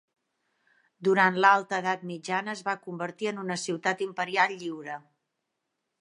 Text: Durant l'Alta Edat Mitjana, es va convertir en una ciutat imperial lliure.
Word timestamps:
Durant 1.07 1.35
l'Alta 1.43 1.81
Edat 1.83 2.07
Mitjana, 2.13 2.57
es 2.57 2.65
va 2.69 2.77
convertir 2.87 3.31
en 3.33 3.45
una 3.45 3.61
ciutat 3.67 4.05
imperial 4.09 4.57
lliure. 4.63 5.01